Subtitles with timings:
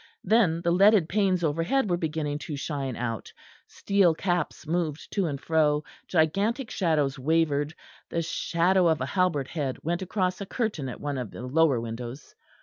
[0.23, 3.31] Then the leaded panes overhead were beginning to shine out.
[3.67, 7.75] Steel caps moved to and fro; gigantic shadows wavered;
[8.09, 11.79] the shadow of a halberd head went across a curtain at one of the lower
[11.79, 12.33] windows.